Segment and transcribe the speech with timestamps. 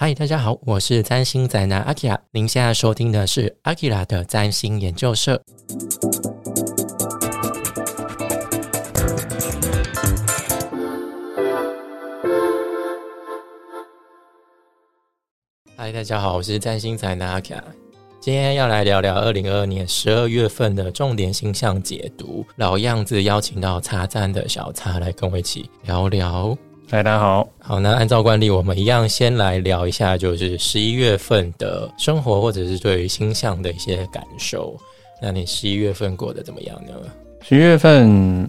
[0.00, 2.16] 嗨，大家好，我是占星宅男阿 k 拉。
[2.30, 5.42] 您现在收听的是阿 k 拉的占星研究社。
[15.76, 17.64] 嗨，大家好，我是占星宅男阿 k 拉。
[18.20, 22.46] 今天要来聊聊二零二二年十二月份的重点星象解读。
[22.54, 26.56] 老样子，邀请到茶站的小茶来跟我一起聊聊。
[26.90, 27.46] 嗨，大家好。
[27.58, 34.74] 好，那按照惯例，我们一样先来聊一下，就是十一月份的生活，或者是对于星象的一些感受。
[35.20, 36.94] 那你十一月份过得怎么样呢？
[37.42, 38.48] 十一月份，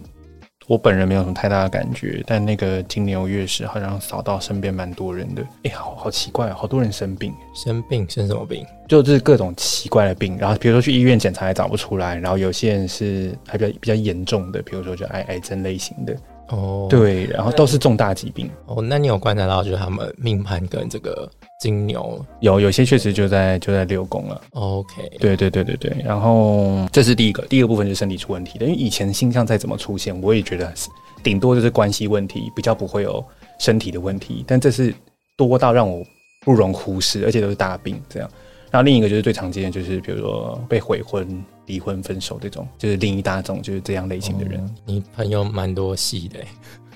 [0.68, 5.46] 我本人没有什么太大的感觉，但那个金牛月食好像扫到身边蛮多人的。
[5.64, 8.66] 哎，好好奇怪，好多人生病，生病生什么病？
[8.88, 10.38] 就是各种奇怪的病。
[10.38, 16.16] 然后比如说去医院检查也找不出来，然后有些人是还比较比较严重的，比如说就癌癌症类型的。
[16.50, 18.50] 哦，对，然后都是重大疾病。
[18.66, 21.30] 哦，那你有观察到，就是他们命盘跟这个
[21.62, 24.42] 金牛有有些确实就在就在六宫了。
[24.52, 25.96] OK，对对对对对。
[26.04, 30.74] 然后这是第一个，第二个部分就是身体出问题的，因为以前星象再怎么出现，我也觉得
[31.22, 33.24] 顶多就是关系问题，比较不会有
[33.60, 34.44] 身体的问题。
[34.48, 34.94] 但这是
[35.38, 36.04] 多到让我
[36.46, 38.30] 不容忽视，而且都是大病这样。
[38.72, 41.44] 然后另一个就是最常见的，就是比如说被悔婚。
[41.70, 44.76] 离婚、分手这种，就是另一大种，就是这样类型的人。
[44.88, 46.40] 你朋友蛮多戏的，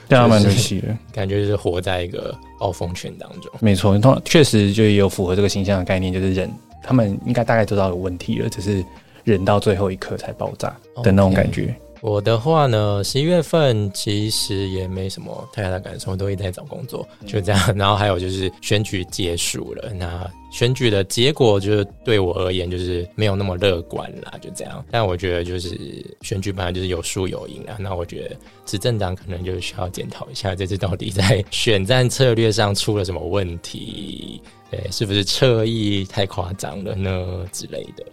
[0.10, 3.52] 对啊，蛮多戏的，感觉就是活在一个暴风圈当中。
[3.60, 8.84] 没错，通确实就有符合这个形象的概念，就是忍，他们应该大概知道有问题了，只是
[9.24, 11.76] 忍到最后一刻才爆炸的那种感觉。
[12.04, 17.78] 我的话呢，十一月份其实也没什么太大的感受，都一直在找工作，就这样。
[17.78, 24.84] 然后还有就是选举结束了，那选举的结果就是对我而言就是没有那么乐观啦，就这样。
[24.92, 38.04] 但我觉得就是选举本来就是有输有赢啊，那我觉得执政党可能就需要检讨一下这次到底在选战策略上出了什么问题，对，是不是侧翼太夸张了呢之类的。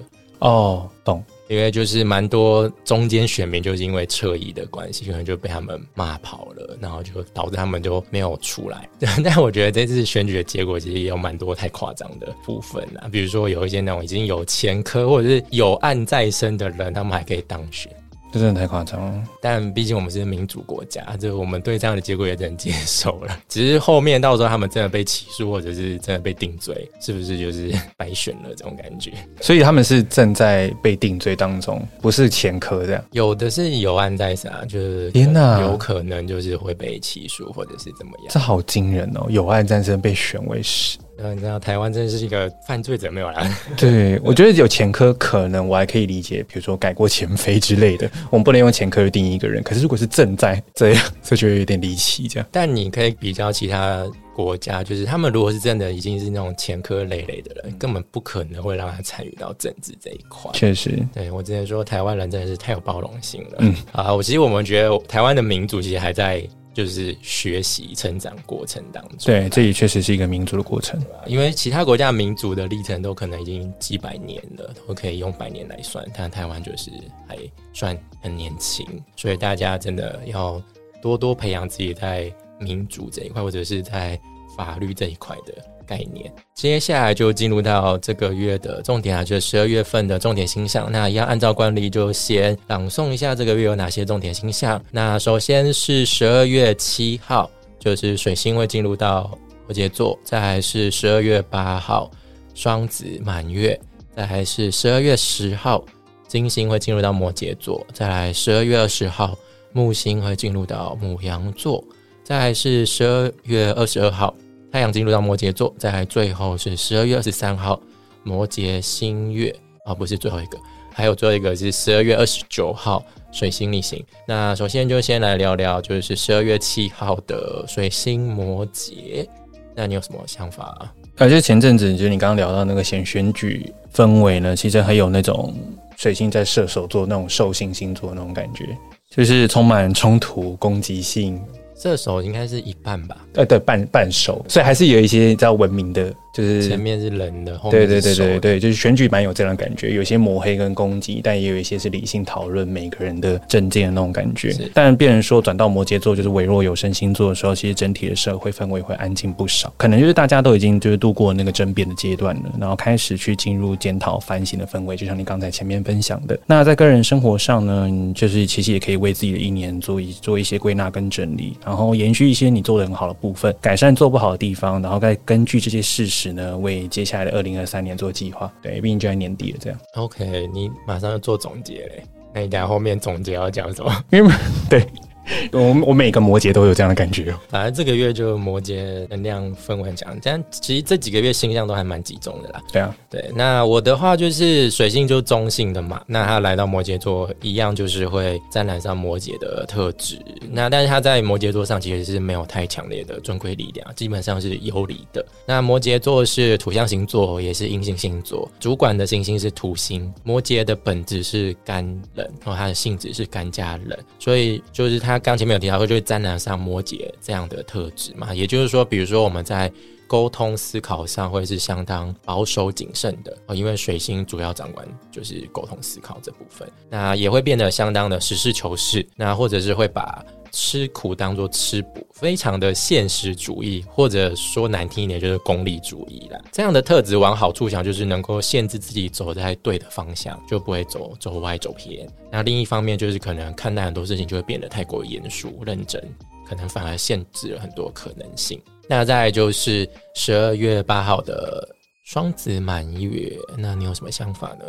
[0.40, 1.24] 哦，懂。
[1.48, 8.88] 因为就是蛮多中间选民就是因为撤移的关系，可能就被他们骂跑了，然后就导致他们就没有出来。
[9.24, 17.92] 但我觉得这次选举的结果其实也有蛮多太夸张的部分啊，比如说有一些那种已经有前科或者是有案在身的人，他们还可以当选。
[18.32, 23.36] 这真的太夸张了，但毕竟我们是民主国家，就我们对这样的结果也只能接受了。
[23.48, 29.12] 只是后面到时候他们真的被起诉，或者是真的被定罪，是不是就是白选了这种感觉？
[29.40, 33.04] 所以他们是正在被定罪当中，不是前科这样。
[33.10, 38.26] 有的是有案在身，就是天哪，有可能就是会被起诉，或者是怎么样？
[38.28, 39.26] 这好惊人哦！
[39.28, 40.98] 有案在身被选为是。
[41.34, 43.58] 你知道台湾真的是一个犯罪者没有啦。
[43.76, 49.62] 对，我觉得有前科可能我还可以理解，比如说改过前非之类的，我们不能用前科去定义一个人。
[49.62, 52.26] 可是如果是正在这样，就觉得有点离奇。
[52.26, 54.04] 这样，但你可以比较其他
[54.34, 60.50] 国家，就是他们如果是真的已经是那种前科累累的人，根本不可能会让他参与到政治这一块。
[60.54, 63.56] 确实，对我之前说台湾人真的是太有包容性了。
[63.58, 66.42] 嗯啊，我其实我们觉得台湾的民主其实还在。
[66.72, 71.00] 就是学习成长过程当中，对，这也确实是一个民族的过程。
[71.26, 76.90] 因为其他国家民族的历程都可能已经几百年了，都可以用百年来算，但台湾就是
[77.26, 77.36] 还
[77.72, 78.86] 算很年轻，
[79.16, 80.62] 所以大家真的要
[81.02, 84.18] 多多培养自己在民主这一块，或者是在
[84.56, 85.54] 法律这一块的。
[85.90, 90.88] 概念，接下来就进入到这个月的重点啊，就是十二月份的重点星象。
[90.92, 94.80] 那一样按照惯例，就先朗诵一下这个月有哪些重点星象。
[94.92, 99.36] 那首先是十二月七号，就是水星会进入到
[99.66, 102.08] 摩羯座；再来是十二月八号，
[102.54, 103.76] 双子满月；
[104.14, 105.84] 再来是十二月十号，
[106.28, 109.36] 金星会进入到摩羯座；再来十二月二十号，
[109.72, 111.82] 木星会进入到母羊座；
[112.22, 114.32] 再来是十二月二十二号。
[114.72, 117.80] 太阳进入到摩羯座，再来最后是十二月二十三号，
[118.22, 119.54] 摩羯新月
[119.84, 120.58] 啊，不是最后一个，
[120.92, 124.04] 还有最后一个是十二月二十九号，水星逆行。
[124.28, 129.26] 那首先就先来聊聊，就是十二月七号的水星摩羯，
[129.74, 130.92] 那你有什么想法啊？
[131.16, 135.52] 而且前阵子就是你刚刚聊到那个选选举氛围呢，其实很有那种
[135.96, 138.78] 水星在射手座那种兽性星座那种感觉，
[139.10, 141.42] 就是充满冲突、攻击性。
[141.82, 143.16] 这手应该是一半吧？
[143.34, 146.12] 呃，对，半半手，所以还是有一些比较文明的。
[146.40, 154.54] 就是前面是人的，后面对对对对对，就是选举蛮有这样的感觉，有些抹黑跟攻击，但也有一些是理性讨论每个人的政见的那种感觉。
[154.72, 164.96] 但别人说转到摩羯座就是微弱有声星座的时候，其实整体的社会氛围会安静不少，可能就是大家都已经就是度过那个争辩的阶段了，然后开始去进入检讨反省的氛围。
[164.96, 176.29] 就像你刚才前面分享的，那在个人生活上呢，就是其实也可以为自己的一年做一做一些归纳跟整理，然后延续一些你做的很好的部分，改善做不好的地方，然后再根据这些事实。
[176.30, 178.52] 始呢，为接下来的二零二三年做计划。
[178.62, 179.78] 对，毕竟就在年底了，这样。
[179.94, 184.04] OK，你马上要做总结嘞，那你等下后面总结要讲什么？
[184.10, 184.32] 因为
[184.70, 184.86] 对。
[185.52, 187.38] 我我每个摩羯都有这样的感觉哦。
[187.48, 192.60] 反正这个月就摩羯能量氛围很强，但其实这几个月星象都还蛮集中的啦。
[192.72, 193.30] 对啊，对。
[193.34, 200.18] 那我的话就是水星就中性的嘛，那他来到摩羯座一样就是会沾染上摩羯的特质。
[200.50, 205.24] 那但是他在摩羯座上其实是没有太强烈的尊贵力量，基本上是游离的。
[205.46, 210.12] 那摩羯座是土象星座，也是阴性星座，主管的行星是土星。
[210.24, 211.84] 摩羯的本质是干
[212.14, 215.19] 冷，然后它的性质是干加冷，所以就是它。
[215.20, 219.70] 刚前面有提到说，就是沾染上摩羯这样的特质嘛，也就是说，比如说我们在
[220.06, 236.38] 沟通思考上会是相当保守谨慎的，因为水星主要掌管就是沟通思考这部分，那也会变得相当的实事求是，那或者是会把吃苦当做吃补，非常的现实主义，或者说难听一点就是功利主义啦。
[236.52, 242.08] 这样的特质往好处想，就是能够限制自己走在对的方向，就不会走走歪走偏。
[242.30, 246.02] 那另一方面就是可能看待很多事情就会变得太过严肃认真，
[246.46, 248.60] 可能反而限制了很多可能性。
[248.88, 251.68] 那再就是十二月八号的
[252.04, 254.64] 双子满月，那你有什么想法呢？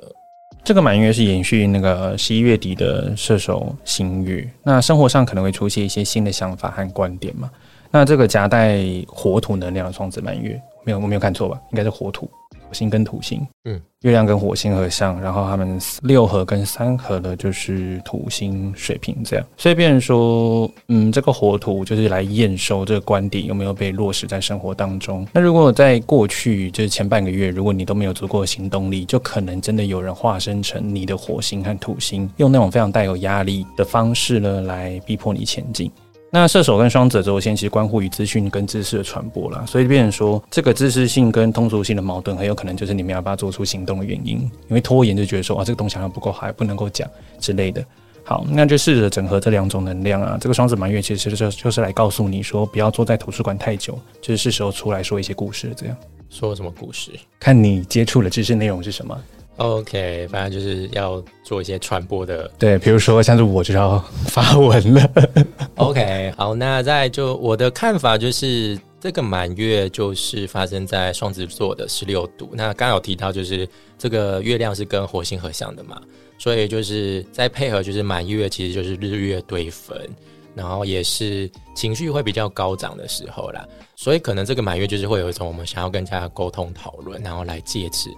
[0.63, 7.49] 这个满月是延续那个十一月底的射手星月，那生活上可能会出现一些新的想法和观点嘛？
[7.89, 11.59] 那这个夹带火土能量的双子满月，没有我没有看错吧？
[11.71, 12.29] 应该是火土。
[12.73, 25.27] 星跟土星，嗯，月亮跟火星合相，然后他们六合跟三合的就是土星水平这样，所以变成说，嗯，这个火土就是来验收这个观点有没有被落实在生活当中。
[25.33, 35.91] 那如果在过去就是前半个月，如果你都没有足够的行动力，就可能真的有人化身成你的火星和土星，用那种非常带有压力的方式呢，来逼迫你前进。
[36.33, 44.38] 那射手跟双子轴线其实关乎于资讯跟知识的传播啦，所以变成说这个知识性跟通俗性的矛盾，很有可能就是你们要不要做出行动的原因。
[44.38, 47.06] 因为拖延就觉得说啊，这个东西好像不够好，还不能够讲
[47.38, 47.83] 之类的。
[48.24, 50.38] 好，那就试着整合这两种能量啊。
[50.39, 55.74] 这个双子满月其实就就是来告诉你说，不要坐在图书馆太久，就是是时候出来说一些故事。
[55.75, 55.98] 这样
[56.30, 57.12] 说什么故事？
[57.42, 59.22] 看你接触的知识内容是什么。
[59.61, 65.11] OK，反正就是要做一些传播的，对，比如说像是我就要发文了。
[65.77, 72.49] OK，好，那在就我的看法就是，这个满月就是发生在双子座的十六度。
[72.53, 73.69] 那刚有提到，就是
[73.99, 76.01] 这个月亮是跟火星合相的嘛，
[76.39, 79.95] 所以就是在配合，就是满月其实就是日月对分，
[80.55, 83.63] 然后也是情绪会比较高涨的时候啦。
[83.95, 88.09] 所以可能这个满月就是会有一种我们想要跟大家沟通讨论，然后来借此。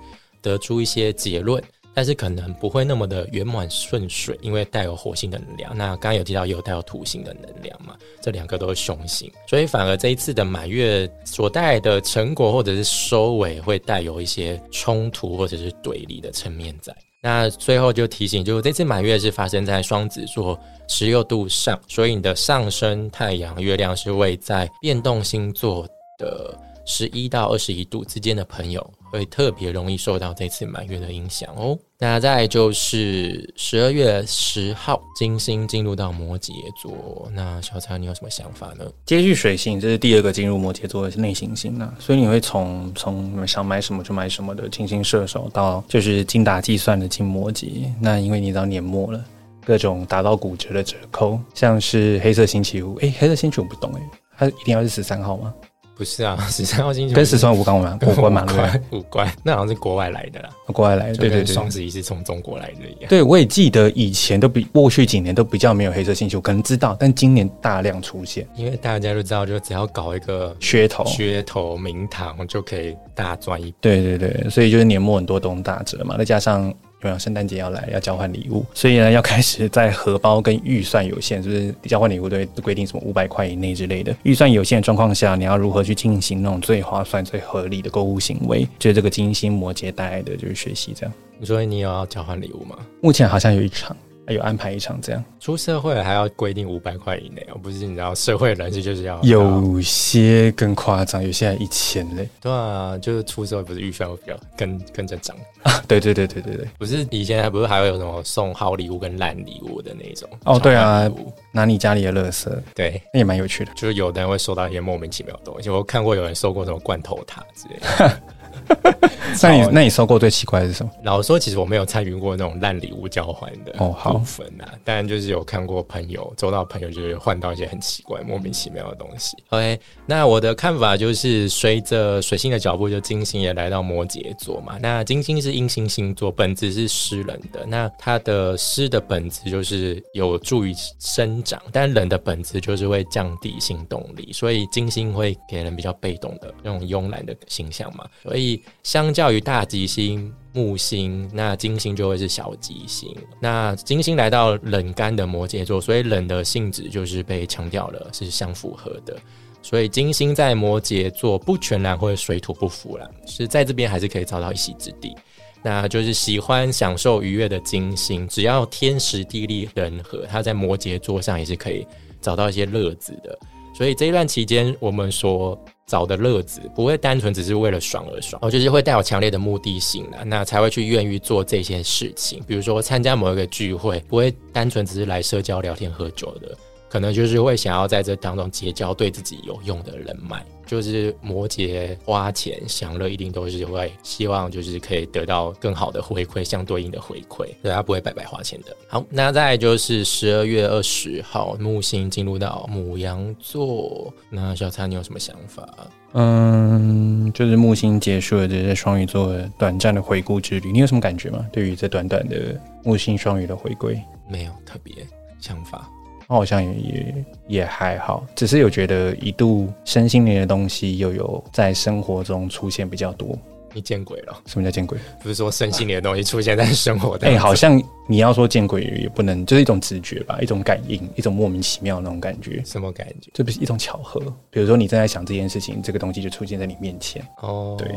[0.44, 1.64] 得出一些结论，
[1.94, 5.76] 但是可能不会那么的圆满顺水，因为带有火星的能量。
[5.76, 16.94] 那刚刚有提到也有带有土星的能量嘛，这两个都是凶星，所以反而这一次的满月所带来的成果或者是收尾，会带有一些冲突或者是对立的层面在。
[17.22, 20.60] 那最后就提醒，就这次满月是发生在双子座
[20.90, 25.88] 十六度上，所以你的上升太阳、月亮是位在变动星座
[26.20, 26.60] 的。
[26.86, 28.86] 十一到二十一度之间的朋友
[29.18, 31.78] 会特别容易受到这次满月的影响哦。
[32.00, 36.52] 那再就是十二月十号，金星进入到摩羯
[36.82, 37.32] 座。
[37.34, 38.84] 那小蔡，你有什么想法呢？
[39.06, 47.92] 接续水星，这是第二个进入摩羯座的内行星呢，所以你会从从想买什么就买什么的金星射手，到就是精打计算的进摩羯。
[48.02, 49.24] 那因为你到年末了，
[49.64, 54.02] 各种打到骨折的折扣，像是黑色星期五，哎，黑色星期五不懂哎，
[54.38, 55.54] 它一定要是十三号吗？
[55.96, 58.00] 不是啊，十三号星期跟十三无关吗？
[58.06, 58.46] 无关吗？
[58.92, 60.50] 无关，那好像是国外来的啦。
[60.68, 63.10] 国外来的，对对对，双十一是从中国来的一样。
[63.10, 73.76] 对，我也记得以前都比过去几年都比较没有黑色星期五，可能知道，但今年大量出现，因为大家都知道，就只要搞一个噱头，噱头名堂就可以大赚一笔。
[73.80, 76.74] 对对对，所以就是年末很多东打折嘛，再加上。
[77.04, 84.16] 对啊，圣诞节要来，要交换礼物，所以呢，要开始在荷包跟预算有限，就是交换礼物都会规定什么五百块以内之类的？
[84.24, 88.66] 预算有限的状况下，你要如何去进行那种最划算、最合理的购物行为？
[88.80, 91.14] 就是这个金星摩羯带来的就是学习这样。
[91.38, 92.78] 你说你有要交换礼物吗？
[93.02, 93.94] 目前好像有一场。
[94.28, 97.86] 有安排一场这样，出社会还要规定五百块以内哦，不是？
[97.86, 102.30] 你知道社会人士就是要有些更夸张，有些还一千嘞。
[102.40, 105.84] 对啊，就是出社会不是预算会比较跟跟着涨啊？
[105.88, 110.30] 对对对对对对，不是以前还不是还会有什么送好礼物跟烂礼物的那种？
[110.46, 111.10] 哦，对啊，
[111.52, 113.72] 拿你家里的垃圾，对，那也蛮有趣的。
[113.76, 118.22] 就是有的人会收到一些莫名其妙的东西，我看过有人收过什么罐头塔之类的。
[119.42, 120.92] 那你那你收过最奇怪的是什么？
[121.04, 129.36] 老实说，其实我没有参与过那种烂礼物交换的哦，好部分啊，但就是有看过朋友，周到朋友就是换到一些很奇怪、莫名其妙的东西。
[129.50, 134.78] OK，那我的看法就是，随着水星的脚步，就金星也来到摩羯座嘛。
[134.80, 137.66] 那金星是阴星星座，本质是湿冷的。
[137.66, 148.06] 那它的湿的本质就是有助于生长，但冷的本质就是会降低行动力，所以金星会给人比较被动的那种慵懒的形象嘛。
[148.22, 148.43] 所以
[148.84, 150.34] 相较于大吉星。
[150.56, 153.12] 木星，那金星就会是小吉星。
[153.40, 159.18] 那金星来到冷干的摩羯座，所以冷的性质就是被强调了，是相符合的。
[159.64, 165.16] 所以金星在摩羯座不全然会水土不服了，是在这边还是可以找到一席之地。
[165.64, 171.84] 那就是喜欢享受愉悦的金星，只要天时地利人和，它在摩羯座上也是可以
[172.22, 173.36] 找到一些乐子的。
[173.76, 175.60] 所以这一段期间，我们说。
[175.86, 182.42] 找的乐子不会单纯只是为了爽而爽，我，就是会带有强烈的目的性的，那才会去愿意做这些事情。
[182.48, 186.58] 比如说参加某一个聚会，不会单纯只是来社交、聊天、喝酒的。
[186.94, 198.78] 可能就是会想要在这当中结交对自己有用的人脉，就是摩羯花钱享乐一定都是会希望就是可以得到更好的回馈，相对应的回馈，对他不会白白花钱的。
[198.88, 205.68] 好，那再就是十二月二十号木星进入到母羊座，那小蔡你有什么想法？
[206.12, 211.44] 嗯，就是木星结束了这些双鱼座短暂的回顾之旅，你有什么感觉吗？
[211.52, 214.94] 对于这短短的木星双鱼的回归，没有特别
[215.40, 215.90] 想法。
[216.34, 223.38] 好像也也也还好，只是有觉得一度身心灵的东西又有在生活中出现比较多。
[223.76, 224.38] 你见鬼了？
[224.46, 224.96] 什么叫见鬼？
[225.24, 232.62] 不是说身心灵的东西出现在生活哎，好像你要说见鬼也不能，就是一种直觉吧，一种感应，一种莫名其妙的那种感觉。
[232.66, 233.30] 什么感觉？
[233.34, 234.20] 这不是一种巧合？
[234.50, 237.22] 比如说你正在想这件事情，这个东西就出现在你面前。
[237.42, 237.88] 哦，对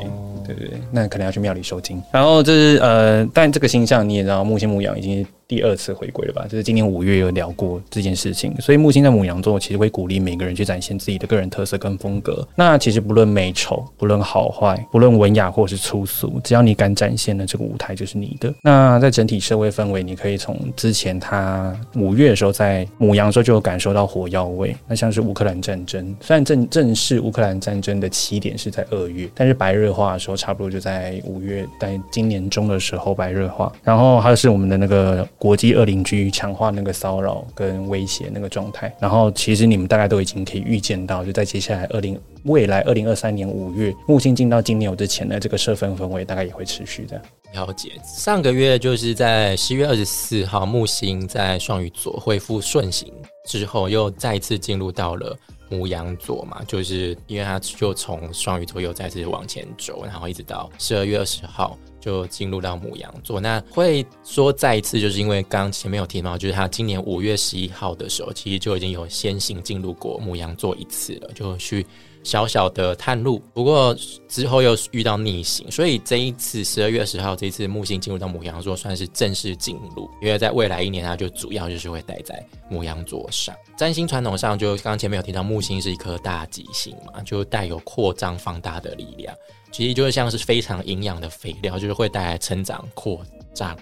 [0.44, 2.02] 对对，那可能要去庙里收金。
[2.12, 5.26] 然后这是呃，但这个星象你也知道，木星木羊已经。
[5.48, 6.44] 第二次回归了吧？
[6.48, 12.44] 就是今年五月有聊过这件事情，所以木星在母羊座其实会鼓励每个人去展现自己的个人特色跟风格。
[12.56, 18.52] 那其实不论美丑，不论好坏，不论文雅或是粗俗，只要你敢展现的这个舞台就是你的。
[18.60, 24.76] 那在整体社会氛围，你可以从之前他五月的时候在母羊时候就有感受到火药味。
[24.86, 33.72] 那像是乌克兰战争，虽然正正式乌克兰战争的起点是在二月，但是白热化的时候差不多就在五月，在今年中的时候白热化。
[33.82, 35.26] 然后还有是我们的那个。
[35.38, 47.20] 国际恶邻居强化那个骚扰跟威胁那个状态，然后其实你们大概都已经可以预见到，就在接下来二零未来二零二三年五月木星进到金牛之前的这个社分氛围大概也会持续的。
[47.52, 53.12] 了解，上个月就是在十月二十四号木星在双鱼座恢复顺行
[53.46, 55.36] 之后，又再次进入到了
[55.68, 61.78] 母羊座嘛，就是因为它就从双鱼座又再次往前走，然后一直到十二月二十号。
[61.98, 71.84] 就进入到母羊座，那会说再一次，就是因为刚前面有提到，就是他今年五月十一号的时候，其实就已经有先行进入过母羊座一次了，就去
[72.26, 73.40] 小小的探路。
[73.54, 80.10] 不过之后又遇到逆行，所以这一次十二月十号这一次木星进入到母羊座，算是正式进入。
[80.20, 83.54] 因为在未来一年，它就主要就是会待在母羊座上。
[83.76, 89.32] 占星传统上，就刚刚前面有提到，木星是一颗大吉星嘛，就带有扩张放大的力量。
[89.70, 93.20] 其实就是像是非常营养的肥料，就是会带来成长、扩
[93.54, 93.76] 张、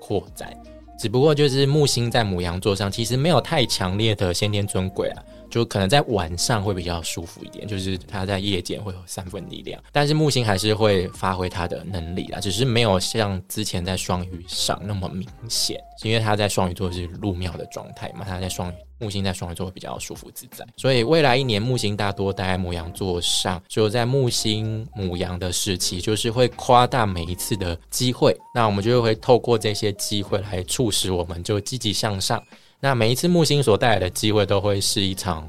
[0.00, 0.56] 扩展。
[0.98, 9.82] 只不过就是木星在母羊座上，其实没有太强烈的先天尊贵啊，就可能在晚上会比较舒服一点，就是它在夜间会有三分力量。
[9.92, 18.74] 但是木星还是会发挥它的能力啦，只是没有像之前在双鱼上那么明显，因为它在双鱼座是入庙的状态嘛，它在双鱼。
[19.02, 32.44] 木星在双鱼座会比较舒服自在，所以未来一年木星大多待在母羊座上，就在木星母羊的时期，就是会夸大每一次的机会，那我们就会透过这些机会来促使我们就积极向上。
[32.80, 35.48] 那每一次木星所带来的机会，都会是一场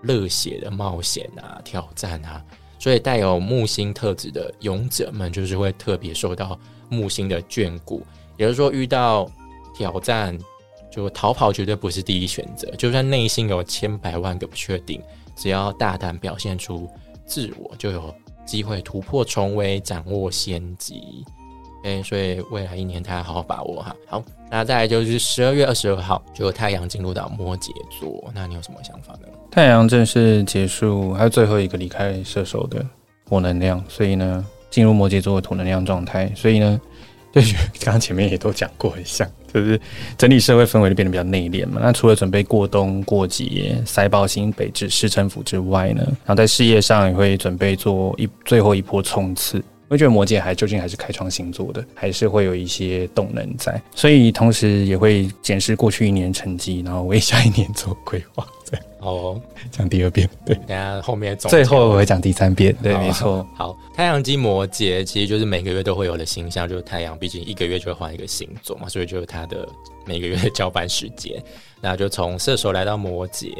[0.00, 2.42] 热血的冒险啊、挑战啊，
[2.78, 6.58] 所以带有木星特质的勇者们，就是会特别受到
[6.88, 8.02] 木星的眷顾，
[8.36, 9.30] 也就是说遇到
[9.74, 10.38] 挑战。
[10.90, 15.00] 就逃跑绝对不是第一选择，就算内心有千百万个不确定，
[15.36, 16.90] 只要大胆表现出
[17.24, 18.12] 自我，就有
[18.44, 21.24] 机会突破重围，掌握先机。
[21.84, 23.94] 哎，所以未来一年大家好好把握哈。
[24.08, 29.28] 好，那再来就是十二月二十二号，就太阳进入到摩羯座，那你有什么想法呢？
[29.50, 32.84] 太阳正式结束，还有最后一个离开射手的
[33.28, 36.80] 火能量，所以呢，进入摩羯座的土能量状态，所以呢。
[37.32, 37.40] 就
[37.84, 39.80] 刚刚前面也都讲过一下，就是
[40.18, 41.80] 整体社会氛围就变得比较内敛嘛。
[41.80, 49.62] 那除了准备过冬过节、塞爆新北至市政府之外呢，然后在事业上也会准备做一最后一波冲刺。
[49.90, 58.46] 我觉得摩羯还究竟还是开创星座的，还是会有一些动能在，所以同时也会检视过去一年成绩，然后为下一年做规划。
[58.70, 59.42] 对，哦，
[59.72, 63.44] 讲第二遍，对，等下后面最后我会讲第三遍，对，没错。
[63.56, 69.68] 好，太阳金摩羯其实就是每个月都会有的星象，就是太阳，毕竟一个月就会换一个星座嘛，所以就是它的
[70.06, 71.42] 每个月的交班时间，
[71.80, 73.52] 那就从射手来到摩羯。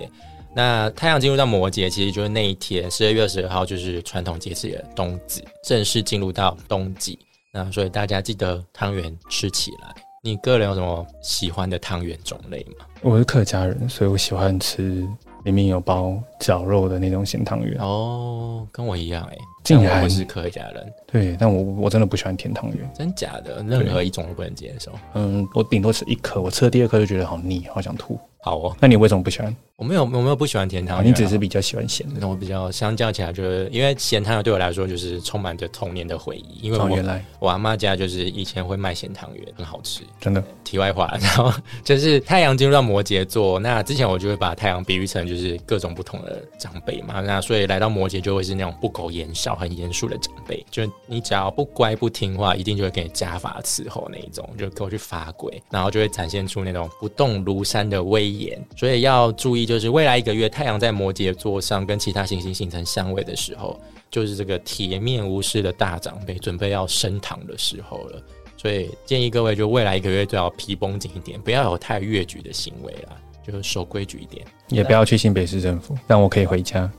[0.54, 7.18] 那太阳进入到摩羯，其实就是那一天，十二月二十二号，就是传统节气的冬至，正式进入到冬季。
[7.52, 9.94] 那所以大家记得汤圆吃起来。
[10.22, 12.84] 你个人有什么喜欢的汤圆种类吗？
[13.00, 15.08] 我是客家人，所以我喜欢吃
[15.44, 17.80] 里面有包绞肉的那种咸汤圆。
[17.80, 20.92] 哦，跟我一样哎，竟然我是客家人。
[21.06, 24.92] 对，但我我真的不喜欢甜汤圆，真假的，任何一种都不能接受。
[25.14, 28.18] 嗯，我顶多吃一颗，我吃了第二颗就觉得好腻，好想吐。
[28.42, 29.54] 好哦，那你为什么不喜欢？
[29.76, 32.16] 我没有，我没有不喜欢甜汤圆，你只是比较喜欢咸的。
[32.20, 36.58] 那我比较相较起来，就是因为咸汤圆对我来说就是充满着童年的回忆。
[36.60, 40.42] 因为我原来我阿妈家就是以前会卖咸汤圆，很好吃，真的。
[40.64, 59.30] 题外话，然后就是太阳进入到摩羯座，那之前我就会把太阳比喻成就是各种不同的长辈嘛，那所以来到摩羯就会是那种不苟言笑、很严肃的长辈，就你只要不乖不听话，一定就会给你家法伺候那一种，就给我去罚跪，然后就会展现出那种不动如山的威严，所以要。
[59.32, 68.22] 注意，就是未来一个月，太阳在摩羯座上跟其他行星形成相位的时候，就是这个铁面无私的大长辈准备要升堂的时候了。
[68.56, 76.90] 所以建议各位，就未来一个月都要皮绷紧一点，不要有太越矩的行为啦，就是守规矩一点，也不要去新北市政府，但我可以回家。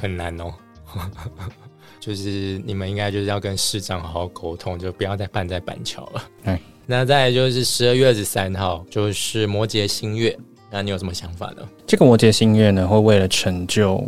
[0.00, 0.52] 很难哦，
[2.00, 6.24] 就是你们应该就是要跟市长好好沟通，就不要再办在板桥了。
[6.44, 10.36] 嗯，那再就是十二月二十三号，就是摩羯新月。
[10.74, 11.62] 那你有什么想法呢？
[11.86, 14.04] 这个摩羯星月呢，会为了成就，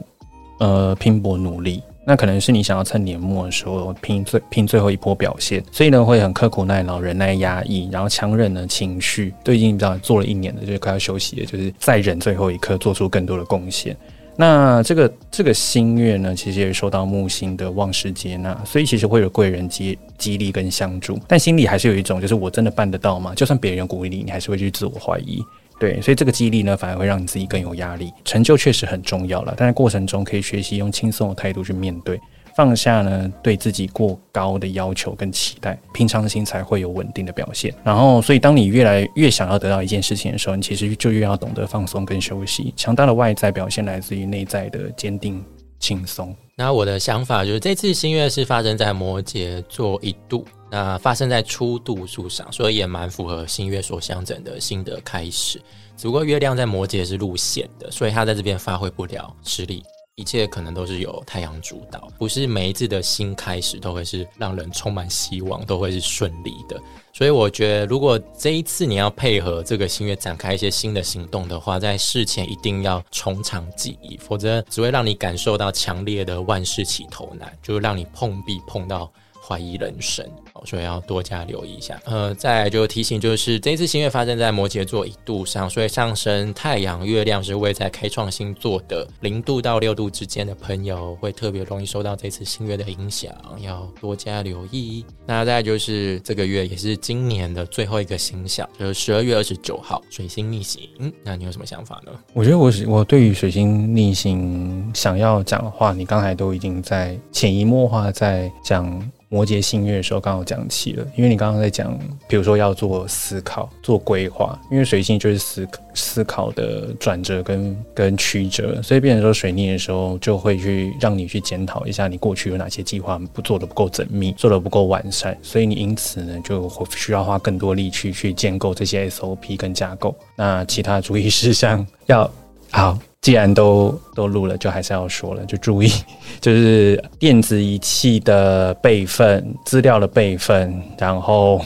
[0.58, 1.80] 呃，拼搏努力。
[2.04, 13.96] 那可能是你想要趁年末的时候拼最拼最后一波表现，所以呢，会很刻苦耐劳、忍耐压抑，然后强忍的情绪，都已经比较做了一年了，就快要休息了，就是再忍最后一刻，做出更多的贡献。
[14.34, 23.32] 那这个这个星月呢，其实也受到木星的旺势接纳，所以其实会有贵人激激励跟相助，但心里还是有一种，就是我真的办得到吗？
[23.36, 25.40] 就算别人鼓励你，你还是会去自我怀疑。
[25.78, 28.12] 对，所以这个激励呢，反而会让你自己更有压力。
[28.24, 32.18] 成就确实很重要了，但在过程中可以学习用轻松的态度去面对，
[32.54, 37.74] 放下呢对自己过高的要求跟期待，平常心才会有稳定的表现。
[37.84, 42.72] 然后，所以当你越来越想要得到一件事情的时候，你其实就越要懂得放松跟休息。
[42.76, 45.44] 强大的外在表现来自于内在的坚定、
[45.78, 46.34] 轻松。
[46.54, 50.44] 那我的想法就是，这次新月是发生在摩羯座一度。
[50.68, 55.62] 那发生在初度数上，所以也蛮符合新月所象征的新的开始。
[55.96, 59.84] 只不过月亮在摩羯是路线的，所以它在这边发挥不了实力。
[60.16, 66.80] 一切可能都是由太阳主导，不是每一次的新开始都会是让人充满希望，都会是顺利的。
[67.16, 79.10] 所以我觉得，如果这一次你要配合这个新月展开一些新的行动的话，在事前一定要从长计议，否则只会让你感受到强烈的万事起头难，就是让你碰壁碰到。
[79.46, 80.26] 怀疑人生，
[80.64, 82.00] 所以要多加留意一下。
[82.04, 95.04] 呃，再就提醒，就是这一次新月发生在摩羯座一度上，所以上升太阳、月亮是位在开创星座的零度到六度之间的朋友，会特别容易受到这次新月的影响，要多加留意。
[95.24, 100.90] 那再就是这个月也是今年的最后一个星象，就是十二月二十九号水星逆行。
[101.22, 102.10] 那你有什么想法呢？
[102.32, 109.10] 我觉得我我对于水星逆行想要讲的话，你刚才都已经在潜移默化在讲。
[109.36, 111.94] 摩羯星月的时候刚好讲起了，因为你刚刚在讲，
[112.26, 130.16] 比如说要做思考、做规划，因为水星就是思思考的转折跟跟曲折，所以变成说水逆的时候就会去让你去检讨一下你过去有哪些计划不做的不够缜密，做的不够完善，所以你因此呢就会需要花更多力气去建构这些 SOP 跟架构。
[130.34, 132.30] 那其他注意事项 要
[132.70, 132.98] 好。
[133.26, 135.90] 既然都都录了，就还是要说了，就注意，
[136.40, 141.58] 就是电子仪器的备份、资料的备份，然后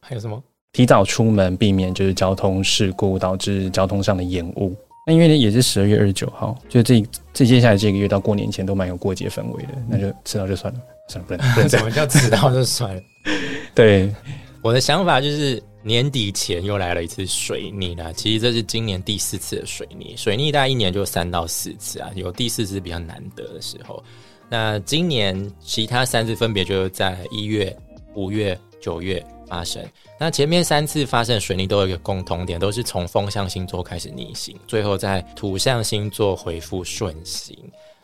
[0.00, 0.40] 还有什么？
[0.72, 4.72] 提早出门，避免就是交通事故导致交通上的延误。
[5.04, 11.68] 那因为呢，也是十二月二十九号，就这这接下来这个月到过年前都蛮有过节氛围的，那就迟到就算了，算了，不能 不能。
[11.68, 13.02] 什么叫迟到就算了？
[13.74, 14.14] 对，
[14.62, 15.60] 我的想法就是。
[15.82, 20.14] 年底前又来了一次水逆啦，其实这是今年第四次的水逆。
[20.16, 24.02] 水逆大概一年就三到四次啊，有第四次比较难得的时候。
[24.48, 27.74] 那今年其他三次分别就是在一月、
[28.14, 29.82] 五月、九月发生。
[30.18, 37.56] 那前面三次发生的水逆都有一个共同点，都是从风象星座开始逆行，最后在土象星座回复顺行。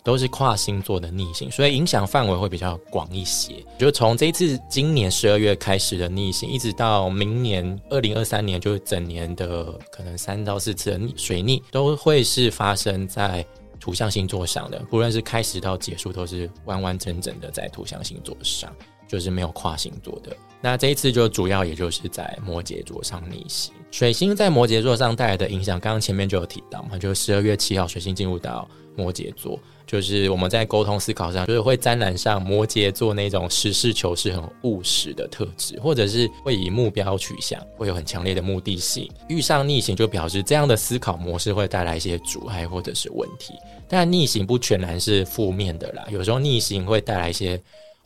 [0.06, 3.54] 都是跨星座的逆行，所以影响范围会比较广一些。
[3.76, 13.44] 就从这次今年十二月开始的逆行，一直到明年二零二三年，就是整年的可能三到四次的水逆，都会是发生在
[13.80, 18.72] 土象星座上的，不论是开始到结束，都是完完整整的在土象星座上。
[19.08, 23.72] 就是没有跨星座的，那这一次就主要也就是在摩羯座上逆行。
[23.90, 39.08] 水星在摩羯座上带来的影响，刚刚前面就有提到嘛，就十二月七号水星进入到摩羯座，就是我们在沟通思考上，就是会沾染上摩羯座那种实事求是、很务实的特质，或者是会以目标取向，会有很强烈的目的性。
[39.28, 43.54] 遇上逆行，就表示这样的思考模式会带来一些阻碍或者是问题。
[43.88, 47.58] 但逆行不全然是负面的啦，有时候逆行会带来一些。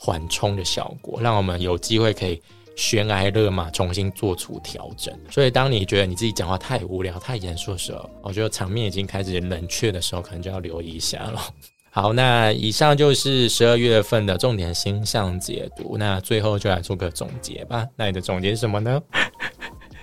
[0.03, 2.41] 缓冲的效果，让我们有机会可以
[2.75, 5.15] 悬崖勒马，重新做出调整。
[5.31, 11.39] 所以，当你觉得你自己讲话太无聊、太严肃的时候，我觉得场面已经开始冷却的时候，可能就要留意一下了。
[11.93, 15.99] 好，那以上就是十二月份的重点星象解读。
[15.99, 17.87] 那最后就来做个总结吧。
[17.95, 18.99] 那你的总结是什么呢？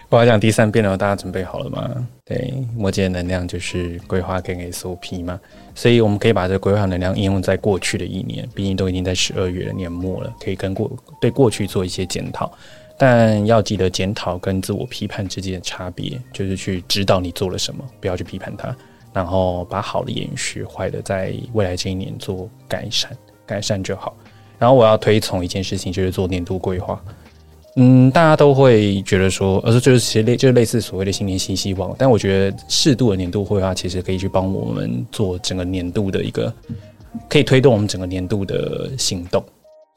[0.10, 2.08] 我要讲第三遍了，大家准备好了吗？
[2.24, 5.38] 对，摩羯的能量就是规划跟 SOP 嘛，
[5.76, 10.90] 所以我们可以把这个规划能量应用在过去的一年，毕竟都已经在十二月的年末了，可以跟过
[11.20, 12.50] 对过去做一些检讨，
[12.98, 18.74] 但要记得检讨跟自我批判之间的差别，就是去知道你做了什么，不要去批判它，
[19.12, 23.12] 然后把好的延续，坏的在未来这一年做改善，
[23.46, 24.16] 改善就好。
[24.58, 27.04] 然后我要推崇一件事情，就是做年度规划。
[27.80, 36.52] 嗯，大家都会觉得说，而是就是其实类就是类似所谓的新年新希望，但我觉得适度的年度规划其实可以去帮我们做整个年度的一个，
[37.30, 39.44] 可以推动我们整个年度的行动。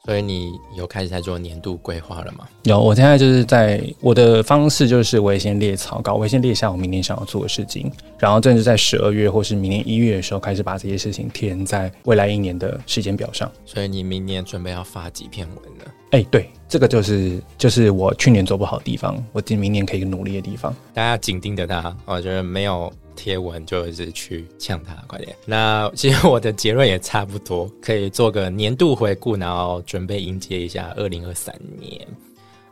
[0.05, 2.47] 所以你有开始在做年度规划了吗？
[2.63, 13.51] 有，我现在就是在我的方式就是我也先列草稿，我先列下我明年想要做的事情，然后甚至在十二月或是明年一月的时候开始把这些事情填在未来一年的时间表上。
[13.65, 15.85] 所以你明年准备要发几篇文呢？
[16.11, 20.75] 哎，对，这个就是就是我去年做不好的地方，我今明年可以努力的地方。
[20.93, 25.33] 大家紧盯着他，我觉得没有贴文就是去呛他，快点。
[25.45, 32.05] 那其实我的结论也差不多，可以做个年度回顾，然后准备迎接一下二零二三年。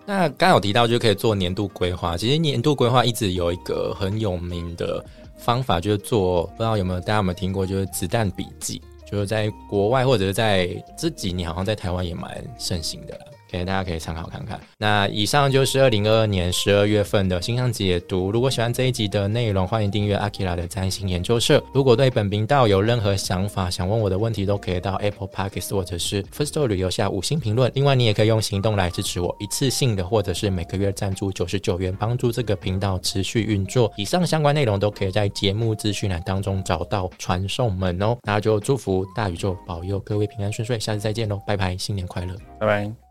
[0.05, 5.01] 那刚有提到就可以做年度规划，其实年度规划一直有一个很有名的
[5.37, 8.81] 方法，就是做不知道有没有大家有没有听过，就是子弹笔记。
[9.11, 13.21] 就是在国外或者是在这几年，好像在台湾也蛮盛行的了。
[13.51, 14.59] 给大家可以参考看看。
[14.77, 18.31] 那以上就是二零二二年十二月份的星象解读。
[18.31, 21.63] 如果喜欢这一集的内容，欢迎订阅阿基拉的占星研究社。
[21.73, 27.71] 如果对本频道有任何想法，想问我的问题，都可以到 Apple Podcast 或者是 First Story 留下五星评论。
[27.73, 33.91] 另外，你也可以用行动来支持我，一次性的或者是每个月赞助九十九元，帮助这个频道持续运作。
[33.97, 38.17] 以上相关内容都可以在节目资讯栏当中找到传送门哦。
[38.23, 43.08] 那就祝福大宇宙保佑各位平安顺遂，下次再见喽，拜拜，新年快乐，拜拜。